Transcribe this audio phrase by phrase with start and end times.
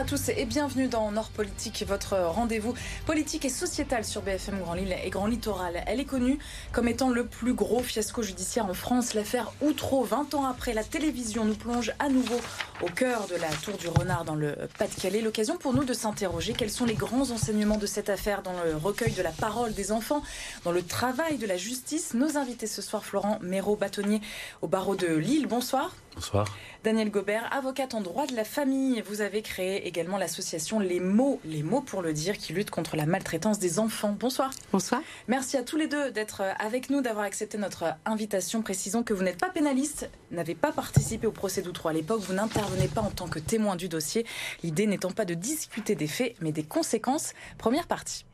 [0.00, 2.72] à tous et bienvenue dans Nord Politique, votre rendez-vous
[3.04, 5.84] politique et sociétal sur BFM Grand Lille et Grand Littoral.
[5.86, 6.38] Elle est connue
[6.72, 10.02] comme étant le plus gros fiasco judiciaire en France, l'affaire Outreau.
[10.02, 12.40] 20 ans après, la télévision nous plonge à nouveau
[12.80, 15.20] au cœur de la Tour du Renard dans le Pas-de-Calais.
[15.20, 18.76] L'occasion pour nous de s'interroger quels sont les grands enseignements de cette affaire dans le
[18.76, 20.22] recueil de la parole des enfants,
[20.64, 22.14] dans le travail de la justice?
[22.14, 24.22] Nos invités ce soir, Florent Méraud, bâtonnier
[24.62, 25.46] au barreau de Lille.
[25.46, 25.94] Bonsoir.
[26.14, 26.46] Bonsoir.
[26.82, 29.02] Daniel Gobert, avocate en droit de la famille.
[29.06, 32.96] Vous avez créé également l'association Les mots, les mots pour le dire, qui lutte contre
[32.96, 34.16] la maltraitance des enfants.
[34.18, 34.50] Bonsoir.
[34.72, 35.02] Bonsoir.
[35.28, 38.62] Merci à tous les deux d'être avec nous, d'avoir accepté notre invitation.
[38.62, 42.34] Précisons que vous n'êtes pas pénaliste, n'avez pas participé au procès d'Outreau à l'époque, vous
[42.34, 44.26] n'intervenez pas en tant que témoin du dossier.
[44.62, 47.34] L'idée n'étant pas de discuter des faits, mais des conséquences.
[47.58, 48.24] Première partie.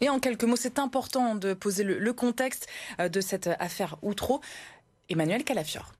[0.00, 2.66] Et en quelques mots, c'est important de poser le, contexte
[3.00, 4.40] euh, de cette affaire Outreau.
[5.08, 5.92] Emmanuel Calafior.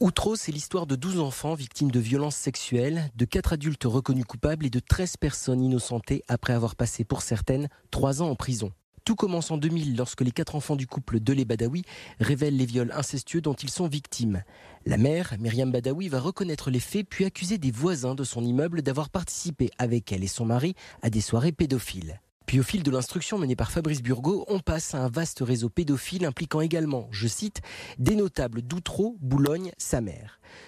[0.00, 4.66] Outreau, c'est l'histoire de 12 enfants victimes de violences sexuelles, de 4 adultes reconnus coupables
[4.66, 8.72] et de 13 personnes innocentées après avoir passé pour certaines 3 ans en prison.
[9.06, 11.84] Tout commence en 2000 lorsque les quatre enfants du couple de les Badawi
[12.18, 14.42] révèlent les viols incestueux dont ils sont victimes.
[14.84, 18.82] La mère, Myriam Badawi, va reconnaître les faits puis accuser des voisins de son immeuble
[18.82, 22.20] d'avoir participé avec elle et son mari à des soirées pédophiles.
[22.46, 25.68] Puis au fil de l'instruction menée par Fabrice Burgot, on passe à un vaste réseau
[25.68, 27.60] pédophile impliquant également, je cite,
[27.98, 30.00] des notables d'Outreau, Boulogne, sa.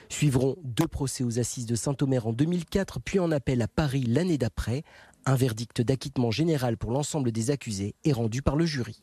[0.08, 4.38] Suivront deux procès aux assises de Saint-Omer en 2004, puis en appel à Paris l'année
[4.38, 4.82] d'après.
[5.24, 9.02] Un verdict d'acquittement général pour l'ensemble des accusés est rendu par le jury.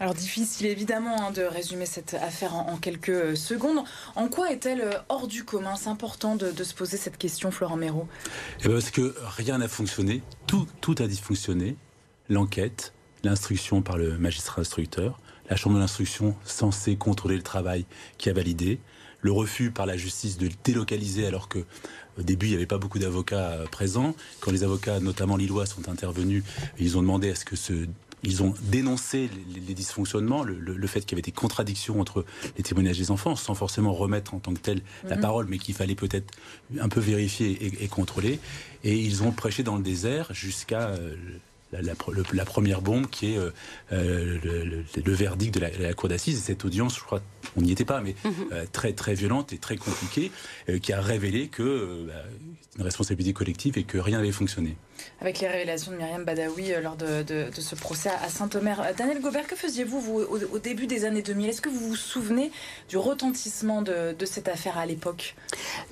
[0.00, 3.84] Alors difficile évidemment hein, de résumer cette affaire en, quelques euh, secondes.
[4.16, 5.76] En quoi est-elle euh, hors du commun?
[5.76, 8.08] C'est important de, se poser cette question, Florent Méraud.
[8.60, 11.76] Eh ben, parce que rien n'a fonctionné, tout, a dysfonctionné.
[12.30, 12.94] L'enquête,
[13.24, 17.84] l'instruction par le magistrat instructeur, la chambre de l'instruction censée contrôler le travail
[18.16, 18.80] qui a validé,
[19.20, 21.66] le refus par la justice de délocaliser alors que
[22.18, 24.14] au début, il n'y avait pas beaucoup d'avocats euh, présents.
[24.40, 26.42] Quand les avocats, notamment lillois, sont intervenus,
[26.78, 27.86] ils ont demandé à ce que ce
[28.22, 32.24] ils ont dénoncé les, dysfonctionnements, le, fait qu'il y avait des contradictions entre
[32.56, 35.22] les témoignages des enfants, sans forcément remettre en tant que tel la mhm.
[35.22, 36.34] parole, mais qu'il fallait peut-être
[36.78, 38.40] un peu vérifier et, et, contrôler.
[38.84, 41.14] Et ils ont prêché dans le désert jusqu'à euh,
[41.72, 43.50] la, première bombe qui est euh,
[43.92, 44.38] euh,
[45.04, 46.42] le, verdict de la, cour d'assises.
[46.42, 47.20] Cette audience, je crois,
[47.56, 48.32] on n'y était pas, mais mhm.
[48.52, 50.30] euh, très très violente et très compliquée,
[50.82, 52.14] qui a révélé que bah,
[52.78, 54.76] une responsabilité collective et que rien n'avait fonctionné.
[55.20, 57.24] Avec les révélations de Myriam Badawi lors de,
[57.56, 58.94] ce procès à Saint-Omer.
[58.96, 62.50] Daniel Gobert, que faisiez-vous vous, au, début des années 2000 Est-ce que vous vous souvenez
[62.88, 65.34] du retentissement de, cette affaire à l'époque?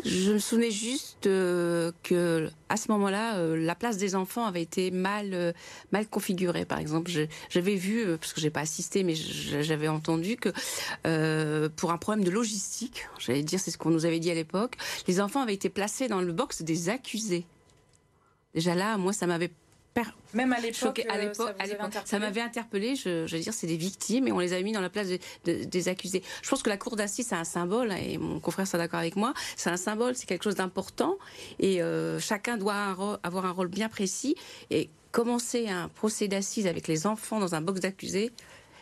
[0.04, 5.54] Je me souvenais juste que à ce moment-là, la place des enfants avait été mal
[5.92, 6.64] mal configuré.
[6.64, 7.10] Par exemple,
[7.48, 10.50] j'avais vu, euh, parce que j'ai pas assisté, mais j'avais entendu que
[11.06, 14.34] euh, pour un problème de logistique, j'allais dire, c'est ce qu'on nous avait dit à
[14.34, 14.76] l'époque,
[15.06, 17.46] les enfants avaient été placés dans le box des accusés.
[18.58, 19.52] Déjà là, moi, ça m'avait
[20.34, 21.32] même à l'époque, euh,
[22.04, 22.96] ça, m'avait interpellé.
[22.96, 25.08] Je, je, veux dire, c'est des victimes et on les a mis dans la place
[25.44, 26.22] des accusés.
[26.42, 29.14] Je pense que la cour d'assises, c'est un symbole et mon confrère sera d'accord avec
[29.14, 29.32] moi.
[29.56, 31.18] C'est un symbole, c'est quelque chose d'important
[31.60, 31.80] et
[32.18, 34.34] chacun doit avoir un rôle bien précis.
[34.70, 38.32] Et commencer un procès d'assises avec les enfants dans un box d'accusés,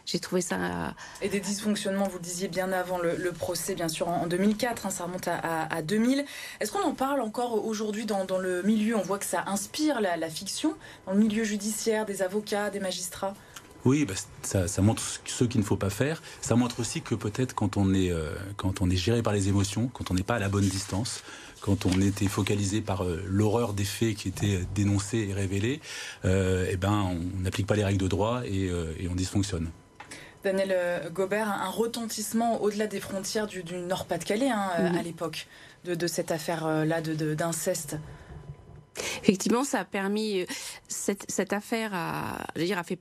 [0.07, 0.95] j'ai trouvé ça.
[1.21, 4.91] Et des dysfonctionnements, vous le disiez bien avant le, procès, bien sûr, en, 2004, hein,
[4.91, 6.25] ça remonte à, 2000.
[6.61, 8.97] Est-ce qu'on en parle encore aujourd'hui dans, le milieu?
[8.97, 10.75] On voit que ça inspire la, fiction,
[11.07, 13.35] dans le milieu judiciaire, des avocats, des magistrats?
[13.85, 16.23] Oui, bah, ça, montre ce qu'il ne faut pas faire.
[16.41, 19.49] Ça montre aussi que peut-être quand on est euh, quand on est géré par les
[19.49, 21.23] émotions, quand on n'est pas à la bonne distance,
[21.61, 25.81] quand on était focalisé par euh, l'horreur des faits qui étaient dénoncés et révélés,
[26.25, 29.69] euh, eh ben, on n'applique pas les règles de droit et, euh, on dysfonctionne.
[30.47, 35.49] Daniel Gobert, un retentissement au-delà des frontières du, Nord-Pas-de-Calais hein, à l'époque
[35.85, 37.97] de, cette affaire-là d'inceste.
[39.23, 40.47] Effectivement, ça a permis
[40.87, 43.01] cette, affaire à, dire, a fait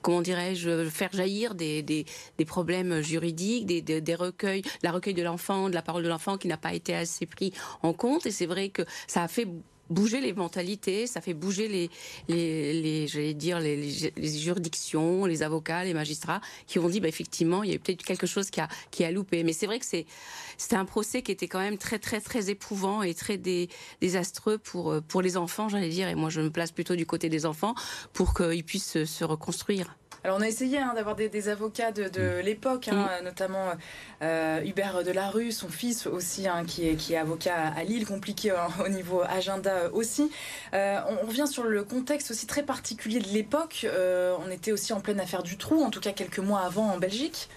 [0.00, 2.06] comment dirais-je, faire jaillir des, des,
[2.38, 6.38] des problèmes juridiques, des, des, recueils, la recueil de l'enfant, de la parole de l'enfant
[6.38, 8.26] qui n'a pas été assez pris en compte.
[8.26, 9.46] Et c'est vrai que ça a fait
[9.92, 11.90] bouger les mentalités, ça fait bouger les,
[12.28, 17.72] les, j'allais dire les, juridictions, les avocats, les magistrats qui ont dit bah, effectivement il
[17.72, 19.44] y a peut-être quelque chose qui a qui a loupé.
[19.44, 20.06] Mais c'est vrai que c'est
[20.58, 23.38] c'était un procès qui était quand même très très très éprouvant et très
[24.00, 26.08] désastreux pour pour les enfants, j'allais dire.
[26.08, 27.74] Et moi je me place plutôt du côté des enfants
[28.12, 29.96] pour qu'ils puissent se reconstruire.
[30.24, 32.40] Alors on a essayé hein, d'avoir des, avocats de, mm.
[32.44, 33.24] l'époque, hein, mm.
[33.24, 33.72] notamment
[34.22, 38.52] euh, Hubert Delarue, son fils aussi, hein, qui, est, qui est avocat à Lille, compliqué
[38.84, 40.30] au niveau agenda aussi.
[40.74, 43.84] Euh, on, revient sur le contexte aussi très particulier de l'époque.
[43.84, 46.90] Euh, on était aussi en pleine affaire du trou, en tout cas quelques mois avant
[46.90, 47.48] en Belgique.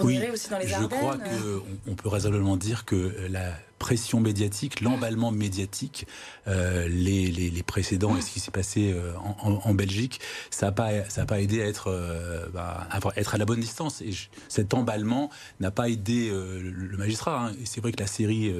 [0.00, 5.32] Oui, aussi dans les je crois qu'on peut raisonnablement dire que la pression médiatique, l'emballement
[5.32, 6.06] médiatique,
[6.46, 10.20] euh, les, les, précédents et ce qui s'est passé euh, en, Belgique,
[10.50, 13.58] ça n'a pas, ça pas aidé à être, euh, bah, à être à la bonne
[13.58, 14.00] distance.
[14.00, 14.12] Et
[14.48, 17.48] cet emballement n'a pas aidé le magistrat.
[17.48, 17.52] Hein.
[17.64, 18.54] C'est vrai que la série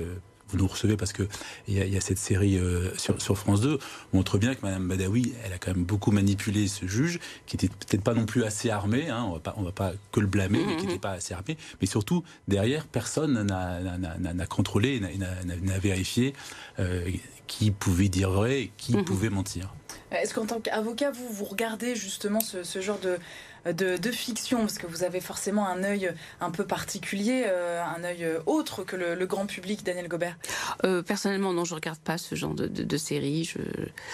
[0.52, 1.24] vous nous recevez parce que
[1.66, 3.78] il y, a cette série euh, sur, sur, France 2
[4.12, 7.68] montre bien que Madame Badawi, elle a quand même beaucoup manipulé ce juge, qui était
[7.68, 9.08] peut-être pas non plus assez armé.
[9.08, 11.34] Hein, on va pas, on va pas que le blâmer, mais qui n'était pas assez
[11.34, 11.56] armé.
[11.80, 16.34] Mais surtout derrière, personne n'a contrôlé, n'a vérifié
[16.78, 17.10] euh,
[17.46, 19.04] qui pouvait dire vrai et qui mhm.
[19.04, 19.74] pouvait mentir.
[20.10, 23.18] Est-ce qu'en tant qu'avocat, vous, vous regardez justement ce, ce genre de,
[23.64, 28.26] de, fiction Parce que vous avez forcément un œil un peu particulier, euh, un œil
[28.46, 30.36] autre que le, grand public, Daniel Gobert
[30.84, 33.44] euh, Personnellement, non, je ne regarde pas ce genre de, de, série.
[33.44, 33.58] Je...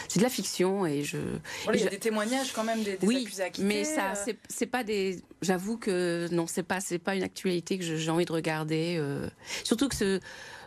[0.09, 1.19] C'est de la fiction et je.
[1.73, 4.33] il y a des témoignages quand même des, des oui, accusés Mais ça, euh.
[4.49, 5.23] c'est pas des.
[5.43, 9.03] J'avoue que non, c'est pas, pas une actualité que j'ai envie de regarder.
[9.65, 10.21] Surtout que ce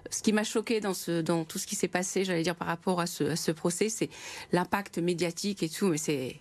[0.09, 2.67] ce qui m'a choqué dans, ce, dans tout ce qui s'est passé, j'allais dire par
[2.67, 4.09] rapport à ce, à ce procès, c'est
[4.51, 6.39] l'impact médiatique et tout, mais c'est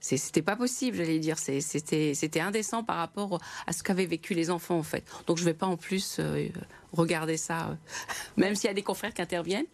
[0.00, 1.36] c'était pas possible, j'allais dire.
[1.38, 5.04] C'était indécent par rapport à ce qu'avaient vécu les enfants, en fait.
[5.26, 6.48] Donc je vais pas en plus euh,
[6.92, 7.74] regarder ça, euh,
[8.36, 9.66] même s'il y a des confrères qui interviennent.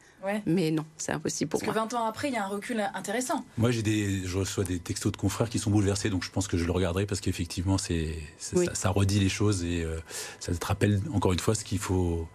[0.44, 1.86] Mais non, c'est impossible pour Parce moi.
[1.86, 3.44] que 20 ans après, il y a un recul intéressant.
[3.58, 6.48] Moi, j'ai des, je reçois des textos de confrères qui sont bouleversés, donc je pense
[6.48, 10.00] que je le regarderai parce qu'effectivement, c'est, ça, redit les choses et euh,
[10.40, 12.26] ça te rappelle encore une fois ce qu'il faut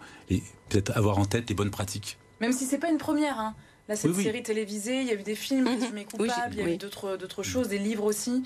[0.70, 2.16] peut-être avoir en tête les bonnes pratiques.
[2.40, 3.38] Même si c'est pas une première.
[3.38, 3.54] Hein.
[3.88, 6.04] Là, cette série télévisée, il y a eu des films, mmh.
[6.04, 8.44] coupables, il y a eu d'autres, choses, des livres aussi.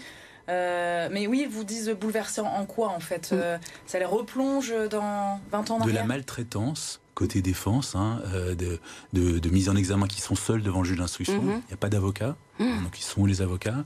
[0.49, 5.41] Euh, mais oui, vous disent bouleversé en quoi en fait euh, Ça les replonge dans
[5.50, 8.79] 20 ans en De la maltraitance côté défense, hein, euh, de,
[9.15, 11.41] de, mise en examen qui sont seuls devant le juge d'instruction.
[11.41, 11.62] Mhm.
[11.62, 12.82] Il n'y a pas d'avocat, mhm.
[12.85, 13.85] donc ils sont les avocats.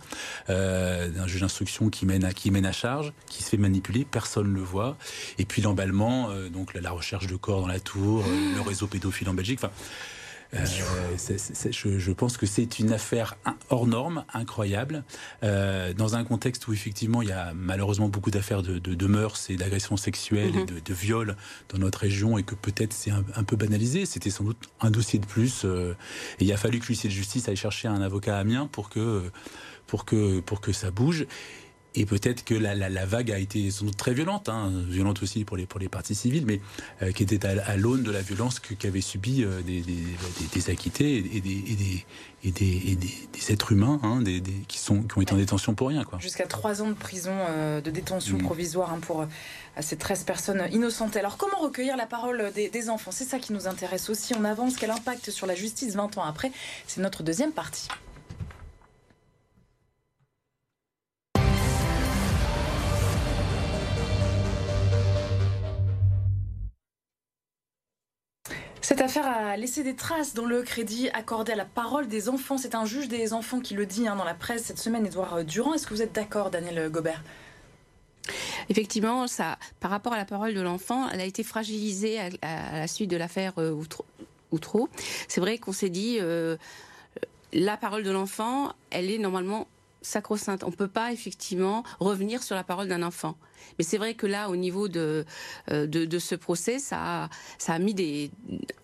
[0.48, 4.48] d'un juge d'instruction qui mène à qui mène à charge, qui se fait manipuler, personne
[4.48, 4.96] ne le voit.
[5.38, 9.34] Et puis l'emballement, donc la, recherche de corps dans la tour, le réseau pédophile en
[9.34, 9.60] Belgique.
[9.62, 9.72] Enfin,
[10.54, 13.36] euh, je, pense que c'est une affaire
[13.68, 15.04] hors norme, incroyable,
[15.44, 19.06] euh, dans un contexte où effectivement il y a malheureusement beaucoup d'affaires de, de, de,
[19.06, 20.66] mœurs et d'agressions sexuelles et mhm.
[20.66, 21.36] de, de, viols
[21.68, 24.06] dans notre région et que peut-être c'est un, peu banalisé.
[24.06, 25.62] C'était sans doute un dossier de plus.
[25.64, 25.94] Euh,
[26.40, 28.88] et il a fallu que l'huissier de justice aille chercher un avocat à Amiens pour
[28.88, 29.30] que
[29.86, 31.26] pour que pour que ça bouge.
[31.94, 35.22] Et peut-être que la, la, la, vague a été sans doute très violente, hein, violente
[35.22, 36.60] aussi pour les, pour les parties civiles, mais
[37.02, 39.96] euh, qui était à, l'aune de la violence qu'avaient subi euh, des, des,
[40.52, 42.04] des, acquittés et des, et des,
[42.44, 42.98] et des,
[43.32, 46.04] des, êtres humains hein, des, qui, sont, qui ont été en détention pour rien.
[46.20, 48.42] Jusqu'à trois ans de prison, euh, de détention mmh.
[48.42, 49.26] provisoire hein, pour
[49.80, 51.16] ces 13 personnes innocentes.
[51.16, 53.10] Alors comment recueillir la parole des, enfants?
[53.10, 54.32] C'est ça qui nous intéresse aussi.
[54.38, 56.52] On avance, quel impact sur la justice 20 ans après?
[56.86, 57.88] C'est notre deuxième partie.
[68.82, 72.56] Cette affaire a laissé des traces dans le crédit accordé à la parole des enfants.
[72.56, 75.44] C'est un juge des enfants qui le dit hein, dans la presse cette semaine, Edouard
[75.44, 75.74] Durand.
[75.74, 77.22] Est-ce que vous êtes d'accord, Daniel Gobert?
[78.68, 82.86] Effectivement, ça, par rapport à la parole de l'enfant, elle a été fragilisée à, la
[82.86, 83.82] suite de l'affaire euh,
[84.50, 84.88] Outreau.
[85.28, 86.56] C'est vrai qu'on s'est dit, euh,
[87.52, 89.66] la parole de l'enfant, elle est normalement
[90.02, 90.64] sacro-sainte.
[90.64, 93.36] On ne peut pas effectivement revenir sur la parole d'un enfant.
[93.78, 95.24] Mais c'est vrai que là, au niveau de,
[95.70, 98.30] euh, de, ce procès, ça a, ça a mis des,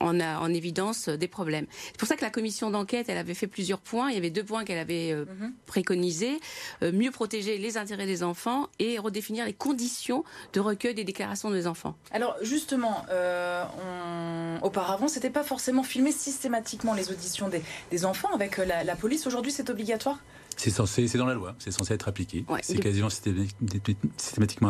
[0.00, 1.66] en, en évidence des problèmes.
[1.86, 4.10] C'est pour ça que la commission d'enquête, elle avait fait plusieurs points.
[4.10, 5.52] Il y avait deux points qu'elle avait euh, mhm.
[5.66, 6.40] préconisés.
[6.82, 11.50] Euh, mieux protéger les intérêts des enfants et redéfinir les conditions de recueil des déclarations
[11.50, 11.96] des enfants.
[12.10, 14.58] Alors justement, on...
[14.62, 19.26] auparavant, c'était pas forcément filmé systématiquement les auditions des, des enfants avec la, la police.
[19.26, 20.18] Aujourd'hui, c'est obligatoire?
[20.56, 22.44] C'est censé, c'est dans la loi, c'est censé être appliqué.
[22.62, 23.10] c'est quasiment
[24.16, 24.65] systématiquement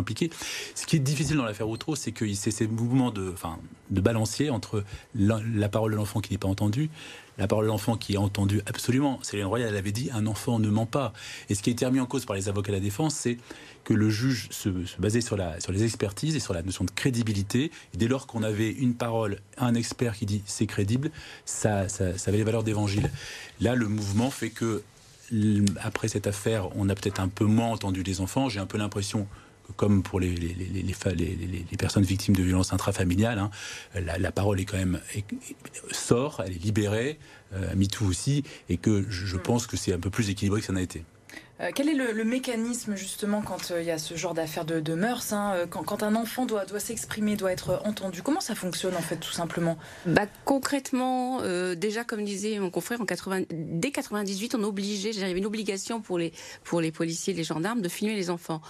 [0.74, 3.58] Ce qui est difficile dans l'affaire Outreau, c'est que c'est ces mouvements de, enfin,
[3.90, 4.84] de balancier entre
[5.14, 6.90] la, parole de l'enfant qui n'est pas entendue,
[7.38, 9.18] la parole de l'enfant qui est entendue absolument.
[9.22, 11.12] Céline Royal elle avait dit un enfant ne ment pas.
[11.50, 13.38] Et ce qui a été remis en cause par les avocats de la défense, c'est
[13.84, 16.90] que le juge se, basait sur, la, sur les expertises et sur la notion de
[16.90, 17.70] crédibilité.
[17.94, 21.10] Dès lors qu'on avait une parole, un expert qui dit c'est crédible,
[21.44, 23.10] ça, ça, ça avait les valeurs d'évangile.
[23.60, 24.82] Là, le mouvement fait que
[25.80, 28.48] après cette affaire, on a peut-être un peu moins entendu les enfants.
[28.48, 29.26] J'ai un peu l'impression
[29.76, 33.50] comme pour les, les, les, personnes victimes de violences intrafamiliales, hein,
[33.94, 35.00] la, parole est quand même
[35.90, 37.18] sort, elle est libérée,
[37.52, 40.66] euh, MeToo aussi, et que je, je pense que c'est un peu plus équilibré que
[40.66, 41.04] ça n'a été.
[41.60, 44.94] Euh, quel est le, mécanisme justement quand euh, il y a ce genre d'affaires de,
[44.94, 48.22] mœurs, hein, euh, quand, un enfant doit, doit s'exprimer, doit être entendu?
[48.22, 49.78] Comment ça fonctionne en fait tout simplement?
[50.04, 51.40] Bah, Concrètement,
[51.74, 56.18] déjà comme disait mon confrère, en 80, dès 98, on obligeait, j'avais une obligation pour
[56.18, 56.32] les,
[56.64, 58.60] pour les policiers, les gendarmes de filmer les enfants.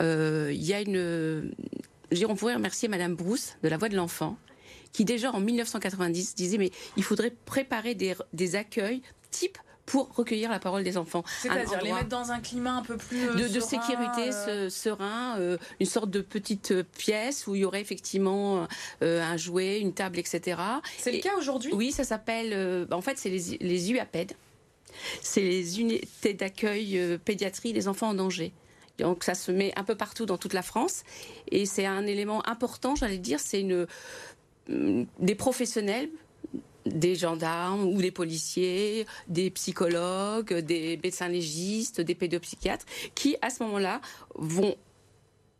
[0.00, 1.52] Il y a une...
[2.28, 4.36] On pourrait remercier Madame Brousse de la Voix de l'Enfant
[4.92, 10.50] qui déjà en 1990 disait mais il faudrait préparer des, des accueils type pour recueillir
[10.50, 11.24] la parole des enfants.
[11.40, 14.68] C'est-à-dire les mettre dans un climat un peu plus de, de sécurité euh...
[14.68, 18.66] serein, euh, une sorte de petite euh, pièce où il y aurait effectivement
[19.02, 20.60] euh, un jouet, une table, etc.
[20.98, 21.72] C'est le cas aujourd'hui?
[21.72, 22.86] Oui, ça s'appelle.
[22.90, 24.32] en fait, c'est les, les UAPED.
[25.22, 28.52] C'est les unités d'accueil pédiatrie des enfants en danger.
[28.98, 31.04] Donc ça se met un peu partout dans toute la France
[31.50, 33.86] et c'est un élément important, j'allais dire, c'est une
[34.68, 36.08] des professionnels
[36.96, 43.62] des gendarmes ou des policiers, des psychologues, des médecins légistes, des pédopsychiatres, qui à ce
[43.62, 44.00] moment-là
[44.34, 44.76] vont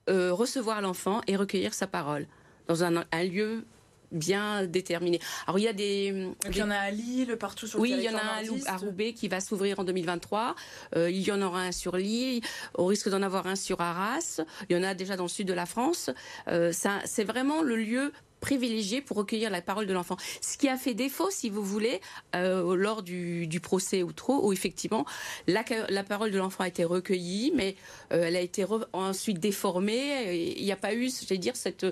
[0.09, 2.26] euh, recevoir l'enfant et recueillir sa parole
[2.69, 3.64] dans un, lieu
[4.12, 5.21] bien déterminé.
[5.47, 6.31] Alors il y a des...
[6.49, 8.73] Il y en a à Lille, partout sur le Oui, il y en a un
[8.73, 10.55] à Roubaix qui va s'ouvrir en 2023.
[10.95, 12.40] Euh, il y en aura un sur Lille.
[12.75, 14.40] Au risque d'en avoir un sur Arras.
[14.69, 16.11] Il y en a déjà dans le sud de la France.
[16.49, 16.73] Euh,
[17.05, 18.12] c'est vraiment le lieu
[18.47, 20.17] privilégié pour recueillir la parole de l'enfant.
[20.41, 22.00] Ce qui a fait défaut, si vous voulez,
[22.37, 25.05] euh, lors du, procès ou trop, où effectivement
[25.49, 27.75] la, la parole de l'enfant a été recueillie, mais
[28.12, 30.55] euh, elle a été ensuite déformée.
[30.57, 31.85] Il n'y a pas eu, je vais dire, cette,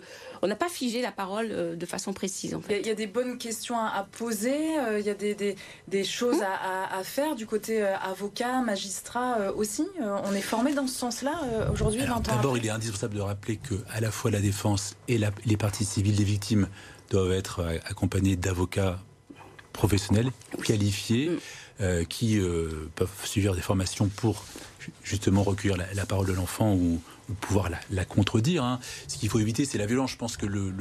[0.42, 2.54] on n'a pas figé la parole euh, de façon précise.
[2.54, 2.78] En fait.
[2.80, 5.56] Il y, a des bonnes questions à, poser, il y a des, des,
[5.88, 6.46] des choses mmh.
[6.62, 9.84] à, à, faire du côté avocat, magistrat aussi.
[10.00, 11.34] on est formé dans ce sens-là
[11.72, 12.02] aujourd'hui.
[12.22, 15.84] D'abord, il est indispensable de rappeler que à la fois la défense et les parties
[15.84, 16.43] civiles des victimes
[17.10, 19.00] doivent être euh, accompagnés d'avocats
[19.72, 20.30] professionnels,
[20.64, 21.38] qualifiés, mm.
[21.80, 24.44] euh, qui euh, peuvent suivre des formations pour
[25.02, 27.00] justement recueillir la, parole de l'enfant ou,
[27.40, 28.62] pouvoir la, contredire.
[28.64, 28.80] Hein.
[29.08, 30.10] Ce qu'il faut éviter, c'est la violence.
[30.10, 30.74] Je pense que le,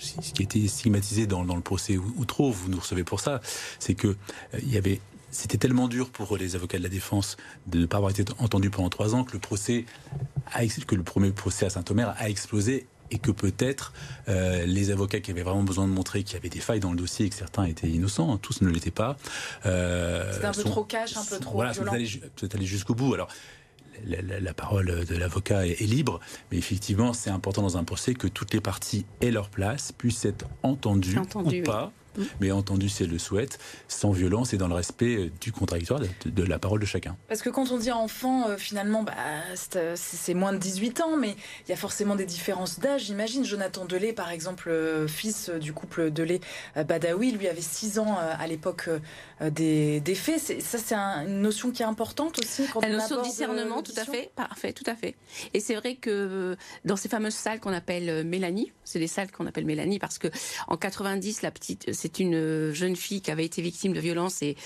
[0.00, 3.40] ce qui a été stigmatisé dans, le procès Outreau, vous nous recevez pour ça,
[3.78, 4.16] c'est que
[4.60, 5.00] il y avait
[5.32, 7.36] c'était tellement dur pour les avocats de la défense
[7.66, 9.86] de ne pas avoir été entendus pendant trois ans que le procès
[10.52, 13.92] a, que le premier procès à Saint-Omer a explosé et que peut-être
[14.28, 16.90] euh, les avocats qui avaient vraiment besoin de montrer qu'il y avait des failles dans
[16.90, 19.16] le dossier et que certains étaient innocents, hein, tous ne l'étaient pas.
[19.66, 21.92] Euh, C'était un peu trop cash, un peu trop voilà, violent.
[21.92, 23.14] Peut-être aller jusqu'au bout.
[23.14, 23.28] Alors,
[24.06, 26.18] la, parole de l'avocat est, libre,
[26.50, 30.24] mais effectivement, c'est important dans un procès que toutes les parties aient leur place, puissent
[30.24, 31.92] être entendues ou pas.
[32.40, 36.00] Mais entendu, si elle le souhaite, sans violence et dans le respect euh, du contradictoire
[36.00, 37.16] de, la parole de chacun.
[37.28, 39.12] Parce que quand on dit enfant, euh, finalement, bah,
[39.76, 43.04] euh, c'est moins de 18 ans, mais il y a forcément des différences d'âge.
[43.04, 44.72] J'imagine Jonathan Delay, par exemple,
[45.08, 48.88] fils du couple Delay-Badawi, lui avait 6 ans à l'époque
[49.40, 50.60] des, des, faits.
[50.60, 52.64] Ça, c'est une notion qui est importante aussi.
[52.80, 54.30] la notion de discernement, tout à fait.
[54.34, 55.14] Parfait, tout à fait.
[55.54, 59.46] Et c'est vrai que dans ces fameuses salles qu'on appelle Mélanie, c'est des salles qu'on
[59.46, 60.28] appelle Mélanie parce que
[60.68, 64.42] en 90, la petite c'est une euh, jeune fille qui avait été victime de violences
[64.42, 64.56] et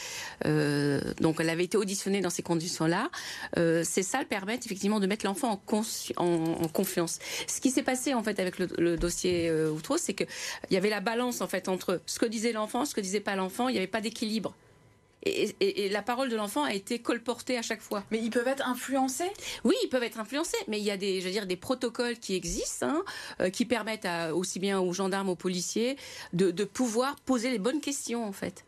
[0.46, 3.10] euh, donc elle avait été auditionnée dans ces conditions-là.
[3.58, 5.60] Euh, ces salles permettent effectivement de mettre l'enfant
[6.16, 7.18] en, confiance.
[7.46, 10.26] Ce qui s'est passé en fait avec le, dossier Outreau, c'est qu'il
[10.70, 13.36] y avait la balance en fait entre ce que disait l'enfant, ce que disait pas
[13.36, 13.68] l'enfant.
[13.68, 14.54] Il n'y avait pas d'équilibre.
[15.24, 18.04] Et, la parole de l'enfant a été colportée à chaque fois.
[18.10, 19.30] Mais ils peuvent être influencés?
[19.64, 22.18] Oui, ils peuvent être influencés, mais il y a des, je veux dire, des protocoles
[22.18, 23.04] qui existent, hein,
[23.40, 25.96] euh, qui permettent aussi bien aux gendarmes, aux policiers,
[26.32, 28.65] de, de pouvoir poser les bonnes questions, en fait.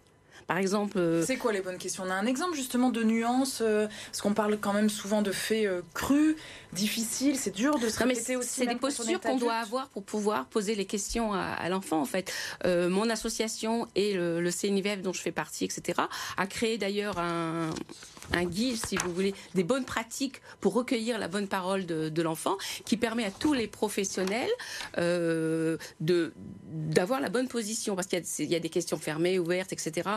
[0.49, 0.99] Par exemple.
[0.99, 2.05] Euh, c'est quoi les bonnes questions?
[2.07, 5.31] On a un exemple justement de nuances, euh, parce qu'on parle quand même souvent de
[5.31, 6.37] faits euh, crus,
[6.73, 8.61] difficiles, c'est dur de se répéter aussi.
[8.61, 12.33] C'est des postures qu'on doit avoir pour pouvoir poser les questions à, l'enfant en fait.
[12.65, 16.01] mon association et le, le CNIVF dont je fais partie, etc.,
[16.37, 17.71] a créé d'ailleurs un,
[18.33, 22.57] un guide, si vous voulez, des bonnes pratiques pour recueillir la bonne parole de, l'enfant,
[22.85, 24.51] qui permet à tous les professionnels
[24.99, 26.33] euh, de
[26.69, 30.09] d'avoir la bonne position, parce qu'il y, a des questions fermées, ouvertes, etc.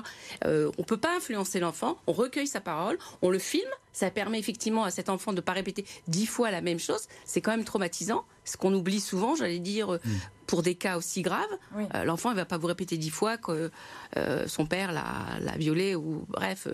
[0.46, 4.40] Euh, on peut pas influencer l'enfant, on recueille sa parole, on le filme, ça permet
[4.40, 7.08] effectivement à cet enfant de pas répéter dix fois la même chose.
[7.26, 8.26] C'est quand même traumatisant.
[8.44, 10.10] Ce qu'on oublie souvent, j'allais dire, euh, mm.
[10.52, 13.72] Pour des cas aussi graves, euh, l'enfant ne va pas vous répéter dix fois que
[14.18, 16.68] euh, son père l'a violé ou bref,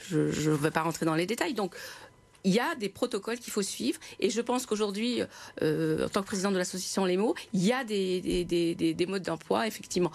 [0.00, 1.54] je ne vais pas rentrer dans les détails.
[1.54, 1.76] Donc
[2.42, 6.26] il y a des protocoles qu'il faut suivre et je pense qu'aujourd'hui, en tant que
[6.26, 10.10] président de l'association Les Mots, il y a des, des modes d'emploi, effectivement.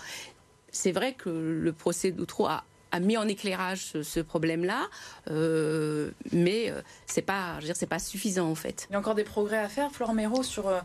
[0.70, 4.88] C'est vrai que le procès d'Outreau a a mis en éclairage ce, problème-là,
[5.30, 8.88] euh, mais euh, c'est pas, je veux dire, c'est pas suffisant en fait.
[8.90, 10.80] Il y a encore des progrès à faire, Flore Méro, sur euh,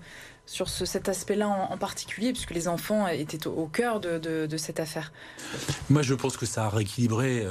[0.53, 5.13] sur cet aspect-là en, particulier, puisque les enfants étaient au, cœur de, cette affaire.
[5.89, 7.47] Moi, je pense que ça a rééquilibré,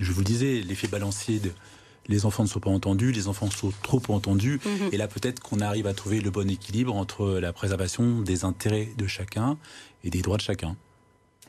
[0.00, 1.52] je vous le disais, l'effet balancier de
[2.08, 4.60] les enfants ne sont pas entendus, les enfants sont trop entendus.
[4.64, 4.88] Mhm.
[4.92, 8.88] Et là, peut-être qu'on arrive à trouver le bon équilibre entre la préservation des intérêts
[8.96, 9.58] de chacun
[10.04, 10.76] et des droits de chacun.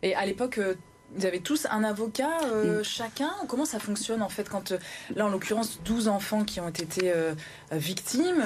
[0.01, 0.75] Et à l'époque, euh,
[1.15, 3.31] vous avez tous un avocat euh, chacun?
[3.47, 4.77] Comment ça fonctionne en fait quand, euh,
[5.15, 7.33] là en l'occurrence, 12 enfants qui ont été euh,
[7.71, 8.43] victimes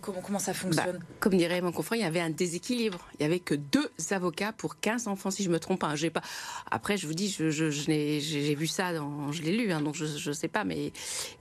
[0.00, 1.00] comment, comment ça fonctionne?
[1.20, 2.98] Comme dirait mon confrère, il y avait un déséquilibre.
[3.14, 5.96] Il n'y avait que deux avocats pour 15 enfants, si je me trompe pas.
[5.96, 6.22] J'ai pas...
[6.70, 9.32] Après, je vous dis, je, je, je j'ai vu ça, dans...
[9.32, 10.92] je l'ai lu, hein, donc je ne sais pas, mais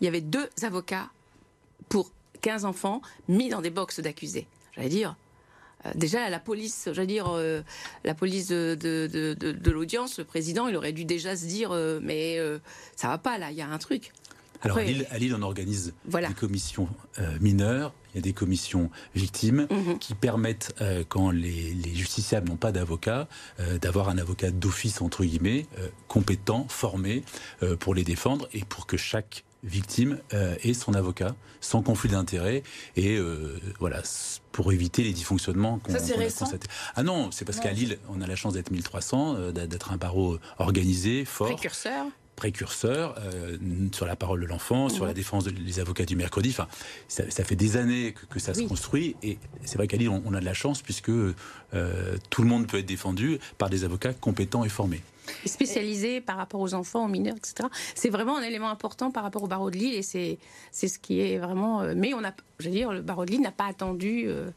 [0.01, 1.09] il y avait deux avocats
[1.89, 2.11] pour
[2.41, 4.47] 15 enfants mis dans des boxes d'accusés.
[4.75, 5.15] J'allais dire.
[5.85, 7.61] Euh, Déjà, la police, j'allais dire, euh,
[8.03, 11.71] la police de, de, de, de- l'audience, le président, il aurait dû déjà se dire,
[11.71, 12.59] euh, mais euh,
[12.95, 14.11] ça va pas là, il y a un truc.
[14.61, 16.29] Alors, à Lille, à Lille, on organise Voilà.
[16.29, 16.87] des commissions
[17.41, 19.99] mineures, il y a des commissions victimes Mhm.
[19.99, 23.27] qui permettent, euh, quand les, les justiciables n'ont pas d'avocat,
[23.59, 27.23] euh, d'avoir un avocat d'office, entre guillemets, euh, compétent, formé
[27.81, 32.63] pour les défendre et pour que chaque victime euh, ait son avocat sans conflit d'intérêt
[32.97, 34.01] et euh, voilà
[34.51, 36.67] pour éviter les dysfonctionnements qu'on Ça, c'est qu'on a récent constatés.
[36.95, 39.97] Ah non, c'est parce qu'à Lille, on a la chance d'être 1300, euh, d'être un
[39.97, 42.05] barreau organisé, fort Précurseur.
[42.35, 43.57] précurseur euh,
[43.93, 45.07] sur la parole de l'enfant, sur Mhm.
[45.07, 46.49] la défense des avocats du mercredi.
[46.49, 46.67] Enfin,
[47.07, 50.09] ça, ça fait des années que, que ça se construit et c'est vrai qu'à Lille,
[50.09, 51.33] on, on a de la chance puisque euh,
[52.29, 55.01] tout le monde peut être défendu par des avocats compétents et formés.
[55.45, 57.69] Spécialisé par rapport aux enfants, aux mineurs, etc.
[57.95, 60.37] C'est vraiment un élément important par rapport au barreau de Lille et c'est
[60.71, 61.81] c'est ce qui est vraiment.
[61.81, 64.49] euh, Mais on a, je veux dire, le barreau de Lille n'a pas attendu euh,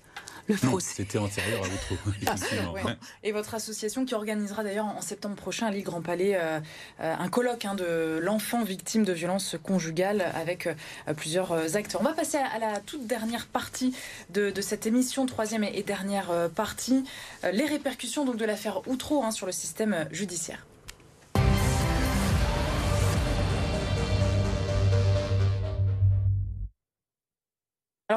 [0.48, 0.94] le procès.
[0.96, 2.34] c'était antérieur à.
[2.72, 2.82] Ouais.
[3.22, 6.60] Et votre association qui organisera d'ailleurs en septembre prochain à Lille Grand Palais euh,
[6.98, 10.74] un colloque hein, de l'enfant victime de violences conjugales avec euh,
[11.14, 12.00] plusieurs acteurs.
[12.00, 13.94] On va passer à, la toute dernière partie
[14.30, 17.04] de, de cette émission, troisième et, dernière partie,
[17.44, 20.55] euh, les répercussions donc de l'affaire Outreau hein, sur le système judiciaire.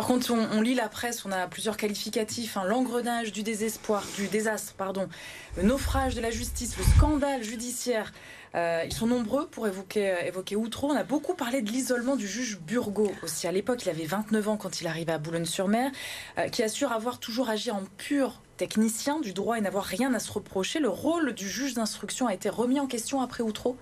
[0.09, 4.73] Quand on, lit la presse, on a plusieurs qualificatifs hein, l'engrenage du désespoir, du désastre,
[4.73, 5.07] pardon,
[5.55, 8.11] le naufrage de la justice, le scandale judiciaire.
[8.55, 10.87] Euh, ils sont nombreux pour évoquer, euh, évoquer Outreau.
[10.89, 13.45] On a beaucoup parlé de l'isolement du juge Burgot aussi.
[13.45, 15.91] À l'époque, il avait 29 ans quand il arrivait à Boulogne-sur-Mer,
[16.39, 20.19] euh, qui assure avoir toujours agi en pur technicien du droit et n'avoir rien à
[20.19, 20.79] se reprocher.
[20.79, 23.77] Le rôle du juge d'instruction a été remis en question après Outreau?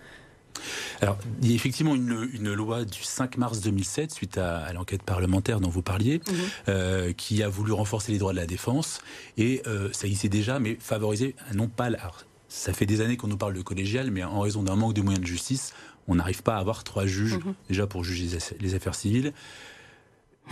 [1.02, 4.74] Alors, il y a effectivement une, une loi du 5 mars 2007, suite à, à
[4.74, 6.36] l'enquête parlementaire dont vous parliez, Mhm.
[6.70, 9.02] euh, qui a voulu renforcer les droits de la défense.
[9.38, 11.86] Et euh, ça y est déjà, mais favoriser, non pas...
[11.86, 14.94] alors, ça fait des années qu'on nous parle de collégial, mais en raison d'un manque
[14.94, 15.74] de moyens de justice,
[16.08, 17.54] on n'arrive pas à avoir trois juges, Mhm.
[17.70, 19.34] déjà pour juger les affaires civiles,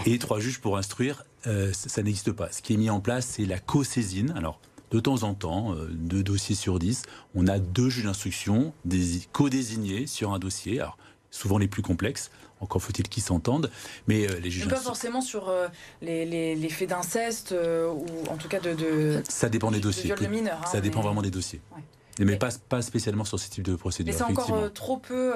[0.05, 2.51] et trois juges pour instruire, euh, ça, ça n'existe pas.
[2.51, 4.33] Ce qui est mis en place, c'est la co-saisine.
[4.37, 4.59] Alors,
[4.91, 9.27] de temps en temps, euh, deux dossiers sur dix, on a deux juges d'instruction dési-
[9.31, 10.79] co-désignés sur un dossier.
[10.79, 10.97] Alors,
[11.31, 12.31] souvent les plus complexes.
[12.61, 13.69] Encore faut-il qu'ils s'entendent.
[14.07, 15.67] Mais euh, les juges pas forcément sur euh,
[16.01, 19.79] les, les- les faits d'inceste euh, ou en tout cas de, de, ça dépend des
[19.79, 20.05] de dossiers.
[20.05, 20.61] viol de mineurs.
[20.63, 21.59] hein, Ça dépend vraiment des dossiers.
[21.75, 21.83] Ouais.
[22.19, 24.13] Mais, Mais- pas, pas spécialement sur ce type de procédure.
[24.13, 25.33] Mais c'est encore trop peu,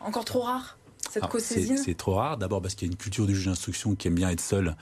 [0.00, 0.76] encore trop rare
[1.10, 1.78] cette c'est co-saisine?
[1.78, 2.36] c'est trop rare.
[2.36, 4.76] D'abord parce qu'il y a une culture du juge d'instruction qui aime bien être seul.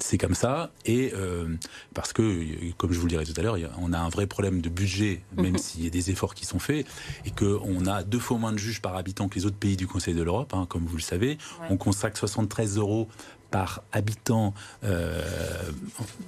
[0.00, 0.70] C'est comme ça.
[0.86, 1.54] Et euh,
[1.92, 4.60] parce que, comme je vous le dirai tout à l'heure, on a un vrai problème
[4.60, 5.58] de budget, même Mhm.
[5.58, 6.86] s'il y a des efforts qui sont faits,
[7.26, 9.86] et qu'on a deux fois moins de juges par habitant que les autres pays du
[9.86, 11.38] Conseil de l'Europe, hein, comme vous le savez.
[11.60, 11.66] Ouais.
[11.70, 13.08] On consacre 73 euros
[13.50, 15.22] par habitant euh,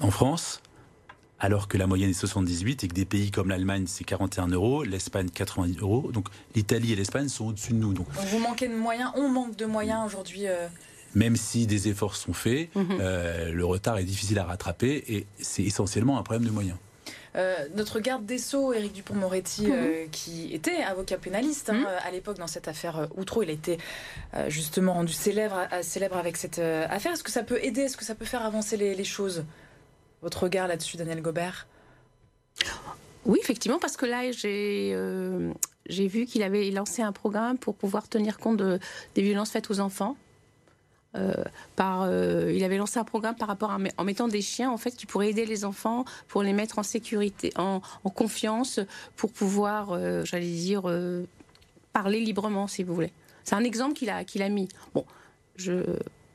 [0.00, 0.60] en France.
[1.38, 4.84] Alors que la moyenne est 78 et que des pays comme l'Allemagne c'est 41 euros,
[4.84, 6.10] l'Espagne 90 euros.
[6.10, 7.92] Donc l'Italie et l'Espagne sont au-dessus de nous.
[7.92, 10.46] Donc vous manquez de moyens, on manque de moyens aujourd'hui.
[10.46, 10.66] euh,
[11.16, 12.98] même si des efforts sont faits, Mhm.
[13.00, 16.76] euh, le retard est difficile à rattraper et c'est essentiellement un problème de moyens.
[17.36, 19.72] Euh, notre garde des Sceaux, Éric Dupont-Moretti, Mhm.
[19.74, 21.86] euh, qui était avocat pénaliste hein, Mhm.
[22.06, 23.78] à l'époque dans cette affaire Outreau, il a été
[24.34, 27.12] euh, justement rendu célèbre, célèbre avec cette euh, affaire.
[27.12, 29.44] Est-ce que ça peut aider Est-ce que ça peut faire avancer les, les choses
[30.22, 31.66] Votre regard là-dessus, Daniel Gobert?
[33.26, 35.52] Oui, effectivement, parce que là, j'ai euh,
[35.88, 38.78] j'ai vu qu'il avait lancé un programme pour pouvoir tenir compte de-
[39.14, 40.16] des violences faites aux enfants.
[41.16, 41.32] Euh,
[41.76, 44.76] par, euh, il avait lancé un programme par rapport à, en mettant des chiens en
[44.76, 47.80] fait qui pourraient aider les enfants pour les mettre en sécurité, en,
[48.14, 48.80] confiance,
[49.16, 50.82] pour pouvoir, euh, j'allais dire,
[51.92, 53.12] parler librement, si vous voulez.
[53.44, 54.68] C'est un exemple qu'il a, qu'il a mis.
[54.94, 55.04] Bon,
[55.56, 55.82] je,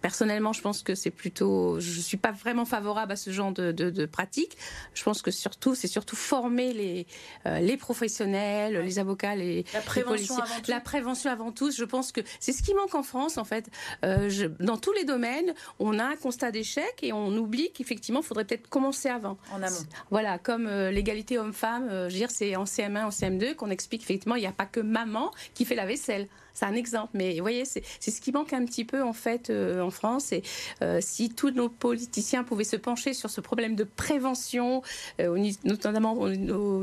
[0.01, 1.79] personnellement, je pense que c'est plutôt.
[1.79, 4.57] Je ne suis pas vraiment favorable à ce genre de, de, de pratique.
[4.93, 7.07] Je pense que surtout, c'est surtout former les,
[7.45, 10.35] euh, les professionnels, les avocats, les, La les prévention policiers.
[10.53, 10.71] avant tout.
[10.71, 11.71] La prévention avant tout.
[11.71, 13.69] Je pense que c'est ce qui manque en France, en fait.
[14.03, 18.21] Euh, je- dans tous les domaines, on a un constat d'échec et on oublie qu'effectivement,
[18.21, 19.37] il faudrait peut-être commencer avant.
[19.53, 19.75] En amont.
[20.09, 23.69] Voilà, comme euh, l'égalité homme-femme, euh, je veux dire, c'est en CM1, en CM2 qu'on
[23.69, 26.27] explique effectivement, il n'y a pas que maman qui fait la vaisselle.
[26.53, 27.09] C'est un exemple.
[27.13, 30.31] Mais vous voyez, c'est ce qui manque un petit peu en fait euh, en France.
[30.31, 30.43] Et
[30.81, 34.81] euh, si tous nos politiciens pouvaient se pencher sur ce problème de prévention,
[35.19, 36.29] euh, notamment au,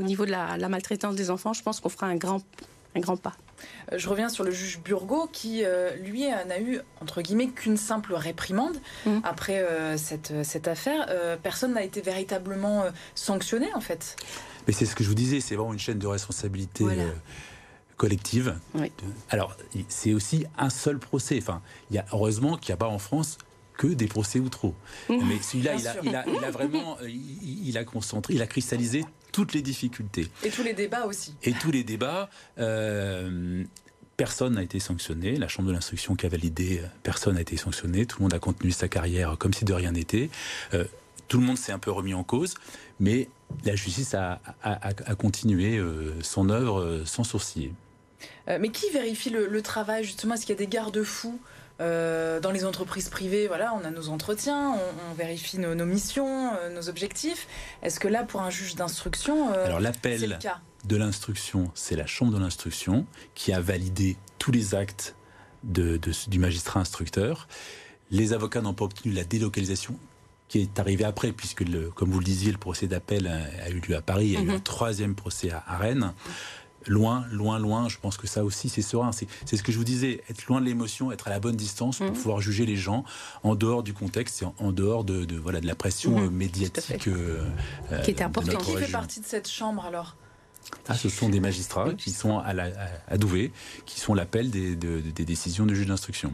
[0.03, 2.41] niveau de la, la maltraitance des enfants, je pense qu'on fera un grand,
[2.95, 3.33] un grand pas.
[3.93, 5.63] Je reviens sur le juge Burgot qui,
[6.01, 9.17] lui, n'a eu, entre guillemets, qu'une simple réprimande mmh.
[9.23, 9.65] après
[9.97, 11.09] cette, cette, affaire.
[11.43, 14.15] personne n'a été véritablement sanctionné, en fait.
[14.65, 16.85] Mais c'est ce que je vous disais, c'est vraiment une chaîne de responsabilité
[17.99, 18.55] collective.
[19.29, 19.55] Alors,
[19.89, 21.37] c'est aussi un seul procès.
[21.39, 23.37] Enfin, il y a, heureusement qu'il n'y a pas en France
[23.77, 24.73] que des procès ou trop.
[25.09, 30.27] Mais celui-là, il a, vraiment, euh, il, a concentré, il a cristallisé toutes les difficultés.
[30.43, 31.35] Et tous les débats aussi.
[31.43, 32.29] Et tous les débats.
[32.57, 33.63] Euh,
[34.15, 35.35] personne n'a été sanctionné.
[35.35, 38.05] La Chambre de l'instruction qui a validé, personne n'a été sanctionné.
[38.05, 40.29] Tout le monde a continué sa carrière comme si de rien n'était.
[40.73, 40.85] Euh,
[41.27, 42.55] tout le monde s'est un peu remis en cause,
[42.99, 43.29] mais
[43.65, 44.41] la justice a,
[45.19, 45.79] continué
[46.21, 47.71] son œuvre sans sourciller.
[48.47, 50.35] Euh, mais qui vérifie le, travail justement?
[50.35, 51.39] Est-ce qu'il y a des garde-fous
[51.81, 54.75] euh, dans les entreprises privées, voilà, on a nos entretiens,
[55.09, 57.47] on, vérifie nos, missions, euh, nos objectifs.
[57.83, 60.37] Est-ce que là, pour un juge d'instruction, alors l'appel
[60.85, 65.15] de l'instruction, c'est la chambre de l'instruction qui a validé tous les actes
[65.63, 67.47] du magistrat instructeur.
[68.11, 69.97] Les avocats n'ont pas obtenu la délocalisation
[70.49, 73.79] qui est arrivée après, puisque, le, comme vous le disiez, le procès d'appel a, eu
[73.79, 74.55] lieu à Paris, il y a eu mhm.
[74.55, 76.13] un troisième procès à Rennes
[76.87, 77.89] loin, loin, loin.
[77.89, 79.11] Je pense que ça aussi, c'est serein.
[79.11, 81.97] C'est ce que je vous disais, être loin de l'émotion, être à la bonne distance
[81.97, 82.13] pour mhm.
[82.13, 83.03] pouvoir juger les gens
[83.43, 86.25] en dehors du contexte et en, dehors de, voilà, de la pression mhm.
[86.25, 87.07] euh, médiatique.
[87.07, 87.43] Euh,
[88.03, 88.57] qui est important.
[88.57, 90.15] Qui fait partie de cette chambre alors?
[90.87, 92.69] Ah, ce sont des magistrats qui sont à, la,
[93.07, 93.51] à Douai,
[93.85, 96.33] qui sont l'appel des, des décisions du juge d'instruction.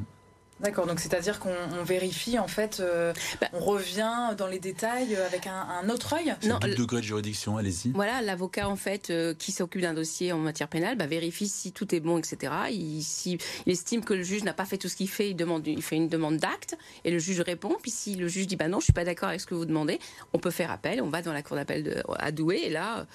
[0.62, 5.48] D'accord, donc c'est-à-dire qu'on vérifie, en fait, euh, bah, on revient dans les détails avec
[5.48, 7.92] un, autre œil Non, le degré de juridiction, allez-y.
[7.92, 11.74] Voilà, l'avocat, en fait, euh, qui s'occupe d'un dossier en matière pénale, bah, vérifie si
[11.74, 12.54] tout est bon, etc.
[12.72, 15.68] Il, il estime que le juge n'a pas fait tout ce qu'il fait, il, demande,
[15.68, 17.76] il fait une demande d'acte, et le juge répond.
[17.82, 19.66] Puis si le juge dit, bah non, je suis pas d'accord avec ce que vous
[19.66, 20.00] demandez,
[20.32, 23.06] on peut faire appel, on va dans la cour d'appel à Douai, et là,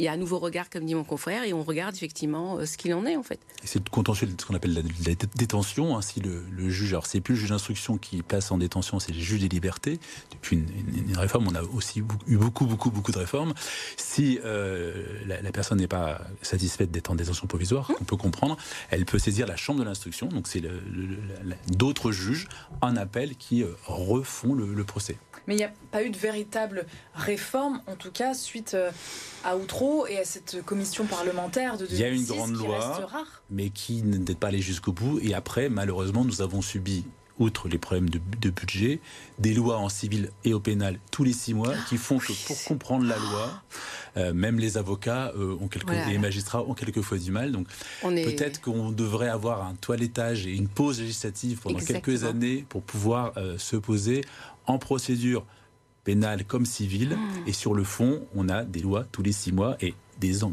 [0.00, 2.64] il y a un nouveau regard, comme dit mon confrère, et on regarde effectivement euh,
[2.64, 3.38] ce qu'il en est en fait.
[3.64, 5.96] C'est contentieux de ce qu'on appelle la, détention.
[5.96, 9.20] Ainsi, le, juge, alors c'est plus le juge d'instruction qui place en détention, c'est le
[9.20, 10.00] juge des libertés.
[10.30, 13.52] Depuis une, réforme, on a aussi eu beaucoup, beaucoup, beaucoup de réformes.
[13.98, 17.96] Si euh, la, personne n'est pas satisfaite d'être en détention provisoire, hum.
[18.00, 18.56] on peut comprendre,
[18.88, 20.28] elle peut saisir la chambre de l'instruction.
[20.28, 20.62] Donc c'est
[21.76, 22.48] d'autres juges
[22.80, 25.18] en appel qui euh, refont le procès.
[25.46, 28.90] Mais il n'y a pas eu de véritable réforme, en tout cas, suite euh,
[29.44, 33.08] à Outreau et à cette commission parlementaire de 2006 Il y a une grande loi,
[33.50, 35.18] mais qui n'est pas allée jusqu'au bout.
[35.22, 37.04] Et après, malheureusement, nous avons subi
[37.40, 39.00] outre les problèmes de, budget,
[39.38, 42.62] des lois en civil et au pénal tous les six mois qui font que pour
[42.64, 43.62] comprendre la loi,
[44.18, 47.50] euh, même les avocats euh, ont quelques, et les magistrats ont quelquefois du mal.
[47.50, 47.66] Donc
[48.02, 53.32] peut-être qu'on devrait avoir un toilettage et une pause législative pendant quelques années pour pouvoir
[53.56, 54.20] se poser
[54.70, 55.44] en procédure
[56.04, 57.16] pénale comme civile.
[57.16, 57.48] Hmm.
[57.48, 60.44] Et sur le fond, on a des lois tous les six mois et des,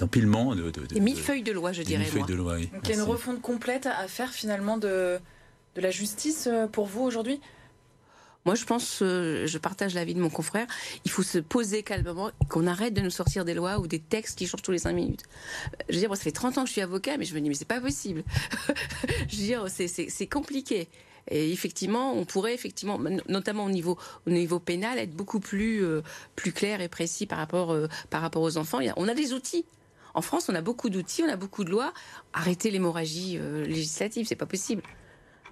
[0.00, 2.06] empilements de, de, Des millefeuilles de loi, je dirais.
[2.26, 5.18] De loi, Donc il y a une refonte complète à faire finalement de,
[5.74, 7.40] de la justice euh, pour vous aujourd'hui?
[8.44, 10.66] Moi, je pense, euh, je partage l'avis de mon confrère,
[11.04, 14.36] il faut se poser calmement, qu'on arrête de nous sortir des lois ou des textes
[14.36, 15.22] qui changent tous les cinq minutes.
[15.88, 17.40] Je veux dire, moi, ça fait 30 ans que je suis avocat, mais je me
[17.40, 18.24] dis, mais c'est pas possible.
[19.28, 20.88] je veux dire, c'est compliqué.
[21.28, 26.02] Et effectivement, on pourrait effectivement, notamment au niveau, au niveau pénal, être beaucoup plus, euh,
[26.36, 28.80] plus clair et précis par rapport, euh, par rapport aux enfants.
[28.96, 29.64] On a des outils.
[30.14, 31.92] En France, on a beaucoup d'outils, on a beaucoup de lois.
[32.32, 34.82] Arrêter l'hémorragie euh, législative, c'est pas possible.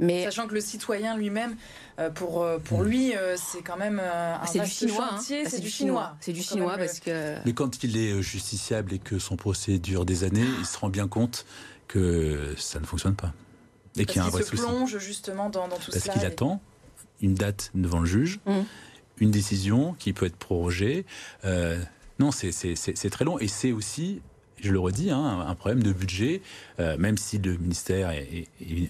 [0.00, 0.24] Mais...
[0.24, 1.56] Sachant que le citoyen lui-même,
[2.14, 5.18] pour, pour lui, c'est quand même un c'est du chinois, hein.
[5.18, 6.16] c'est du chinois.
[6.20, 7.36] C'est du chinois parce que.
[7.44, 10.88] Mais quand il est justiciable et que son procès dure des années, il se rend
[10.88, 11.44] bien compte
[11.86, 13.34] que ça ne fonctionne pas.
[13.96, 16.60] Et qu'il un se plonge justement dans, tout Parce qu'il attend
[17.20, 18.60] une date devant le juge, mmh.
[19.18, 21.04] une décision qui peut être prorogée.
[21.44, 21.82] Euh,
[22.18, 23.38] non, c'est très long.
[23.38, 24.20] Et c'est aussi
[24.62, 26.42] je le redis, hein, un problème de budget,
[26.78, 28.48] euh, même si le ministère et,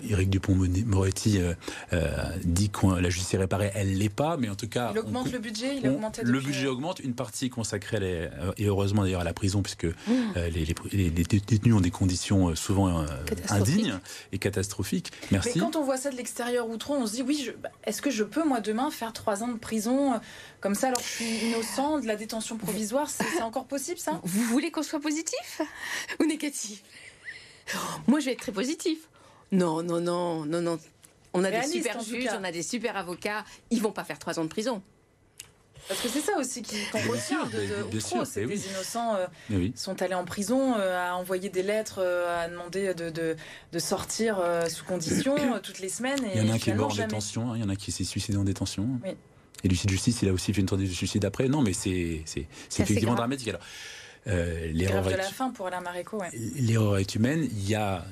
[0.08, 1.54] Éric Dupont-Moretti euh,
[1.92, 2.08] euh,
[2.44, 4.90] dit que la justice est réparée, elle l'est pas, mais en tout cas...
[4.92, 9.20] Il augmente le budget, il augmente Le budget augmente, une partie consacrée, et heureusement d'ailleurs
[9.20, 9.92] à la prison, puisque mmh.
[10.92, 13.04] les, détenus ont des conditions souvent
[13.48, 13.98] indignes
[14.32, 15.12] et catastrophiques.
[15.30, 15.52] Merci.
[15.54, 18.10] Mais quand on voit ça de l'extérieur outre, on se dit, oui, bah, est-ce que
[18.10, 20.20] je peux, moi, demain, faire trois ans de prison
[20.60, 24.20] comme ça, alors que je suis innocent, de la détention provisoire, c'est encore possible ça?
[24.22, 25.59] Vous voulez qu'on soit positif?
[26.20, 26.82] ou négatif
[28.06, 29.08] Moi, je vais être très positif.
[29.52, 30.78] Non, non, non, non, non.
[31.32, 33.44] On a des super juges, on a des super avocats.
[33.70, 34.82] Ils vont pas faire trois ans de prison.
[35.88, 39.16] Parce que c'est ça aussi qu'on retient de, c'est des innocents
[39.50, 43.36] euh, sont allés en prison, euh, à envoyer des lettres, euh, à demander de, de,
[43.72, 46.20] de sortir sous condition toutes les semaines.
[46.34, 47.76] il y en a un qui est mort en détention, hein, il y en a
[47.76, 48.88] qui s'est suicidé en détention.
[49.62, 51.48] Et l'huissier de justice, il a aussi fait une tentative de suicide après.
[51.48, 52.24] Non, mais c'est
[52.78, 53.48] effectivement dramatique.
[53.48, 53.60] Alors,
[54.26, 56.18] euh, l'erreur de la fin pour Alain Maréco.
[56.18, 56.28] Ouais.
[56.56, 57.48] L'erreur est humaine.
[57.50, 58.04] Il y, a,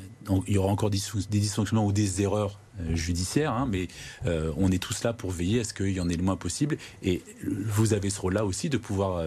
[0.47, 0.99] il y aura encore des,
[1.31, 3.88] dysfonctionnements ou des erreurs euh, judiciaires, hein, mais
[4.27, 6.37] euh, on est tous là pour veiller à ce qu'il y en ait le moins
[6.37, 6.79] possible.
[7.03, 9.23] Et vous avez ce rôle-là aussi de pouvoir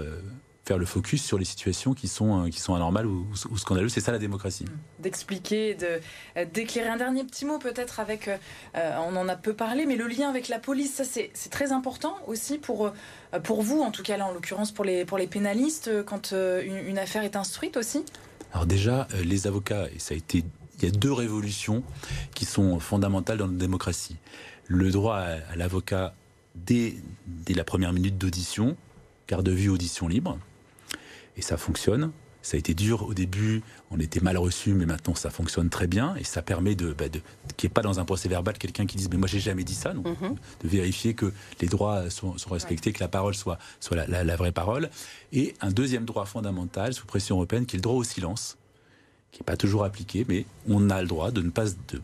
[0.65, 3.26] faire le focus sur les situations qui sont, euh, qui sont anormales ou,
[3.58, 3.93] scandaleuses.
[3.93, 4.65] C'est ça la démocratie.
[5.00, 6.89] D'expliquer, euh, d'éclairer.
[6.89, 8.38] Un dernier petit mot peut-être avec, euh,
[8.76, 12.15] on en a peu parlé, mais le lien avec la police, ça c'est très important
[12.28, 12.91] aussi pour,
[13.43, 16.97] pour vous, en tout cas là en l'occurrence pour les, pour les pénalistes, quand une,
[16.97, 18.04] affaire est instruite aussi
[18.54, 20.43] Alors déjà, les avocats, et ça a été,
[20.78, 21.84] il y a deux révolutions
[22.36, 24.17] qui sont fondamentales dans la démocratie.
[24.67, 26.13] Le droit à, l'avocat
[26.56, 26.95] dès,
[27.26, 28.76] dès la première minute d'audition,
[29.28, 30.38] garde de vue, audition libre.
[31.38, 32.12] Et ça fonctionne.
[32.41, 35.86] Ça a été dur au début, on était mal reçu, mais maintenant ça fonctionne très
[35.86, 37.22] bien et ça permet de, bah, de
[37.56, 39.63] qu'il n'y ait pas dans un procès verbal quelqu'un qui dise mais moi j'ai jamais
[39.63, 40.36] dit ça, mm-hmm.
[40.63, 44.89] de vérifier que les droits sont, respectés, que la parole soit, soit la, vraie parole.
[45.34, 48.58] Et un deuxième droit fondamental sous pression européenne qui est le droit au silence
[49.32, 52.02] qui n'est pas toujours appliqué, mais on a le droit de ne pas de,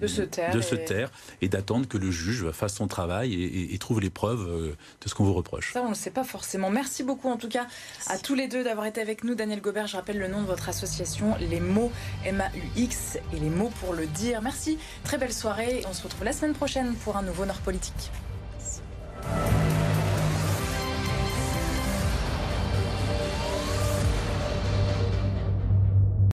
[0.00, 0.84] de se taire, de et...
[0.84, 1.10] taire
[1.40, 3.34] et d'attendre que le juge fasse son travail
[3.72, 5.72] et, trouve les preuves euh, de ce qu'on vous reproche.
[5.72, 6.70] Ça, on ne le sait pas forcément.
[6.70, 7.66] Merci beaucoup en tout cas
[8.08, 9.34] à tous les deux d'avoir été avec nous.
[9.34, 11.92] Daniel Gobert, je rappelle le nom de votre association, Les mots
[12.24, 14.42] M-A-U-X et les mots pour le dire.
[14.42, 15.82] Merci, très belle soirée.
[15.88, 18.10] On se retrouve la semaine prochaine pour un nouveau Nord Politique.